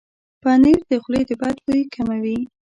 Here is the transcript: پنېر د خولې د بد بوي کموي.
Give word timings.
پنېر 0.41 0.79
د 0.89 0.91
خولې 1.03 1.21
د 1.29 1.31
بد 1.41 1.55
بوي 1.65 1.83
کموي. 1.95 2.39